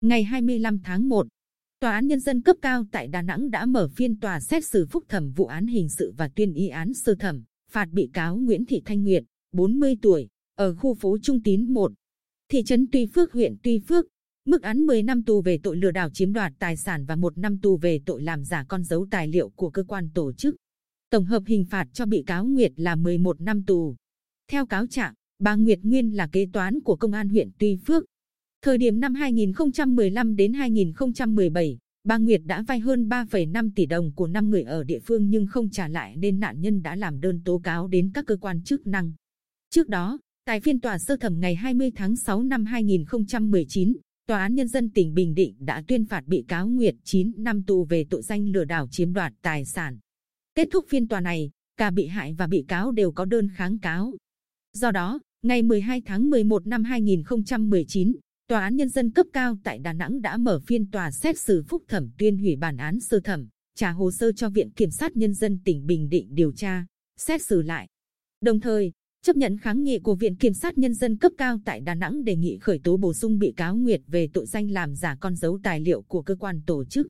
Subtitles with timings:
[0.00, 1.26] ngày 25 tháng 1,
[1.80, 4.86] Tòa án Nhân dân cấp cao tại Đà Nẵng đã mở phiên tòa xét xử
[4.86, 8.36] phúc thẩm vụ án hình sự và tuyên y án sơ thẩm, phạt bị cáo
[8.36, 11.92] Nguyễn Thị Thanh Nguyệt, 40 tuổi, ở khu phố Trung Tín 1,
[12.48, 14.06] thị trấn Tuy Phước, huyện Tuy Phước,
[14.46, 17.38] mức án 10 năm tù về tội lừa đảo chiếm đoạt tài sản và một
[17.38, 20.56] năm tù về tội làm giả con dấu tài liệu của cơ quan tổ chức.
[21.10, 23.96] Tổng hợp hình phạt cho bị cáo Nguyệt là 11 năm tù.
[24.50, 28.04] Theo cáo trạng, bà Nguyệt Nguyên là kế toán của công an huyện Tuy Phước.
[28.62, 34.26] Thời điểm năm 2015 đến 2017, bà Nguyệt đã vay hơn 3,5 tỷ đồng của
[34.26, 37.40] 5 người ở địa phương nhưng không trả lại nên nạn nhân đã làm đơn
[37.44, 39.12] tố cáo đến các cơ quan chức năng.
[39.70, 43.92] Trước đó, tại phiên tòa sơ thẩm ngày 20 tháng 6 năm 2019,
[44.28, 47.62] Tòa án Nhân dân tỉnh Bình Định đã tuyên phạt bị cáo Nguyệt 9 năm
[47.62, 49.98] tù về tội danh lừa đảo chiếm đoạt tài sản.
[50.54, 53.78] Kết thúc phiên tòa này, cả bị hại và bị cáo đều có đơn kháng
[53.78, 54.14] cáo.
[54.72, 58.12] Do đó, ngày 12 tháng 11 năm 2019,
[58.48, 61.62] Tòa án Nhân dân cấp cao tại Đà Nẵng đã mở phiên tòa xét xử
[61.62, 65.16] phúc thẩm tuyên hủy bản án sơ thẩm, trả hồ sơ cho Viện Kiểm sát
[65.16, 67.88] Nhân dân tỉnh Bình Định điều tra, xét xử lại.
[68.40, 71.80] Đồng thời, chấp nhận kháng nghị của Viện Kiểm sát Nhân dân cấp cao tại
[71.80, 74.94] Đà Nẵng đề nghị khởi tố bổ sung bị cáo Nguyệt về tội danh làm
[74.94, 77.06] giả con dấu tài liệu của cơ quan tổ chức.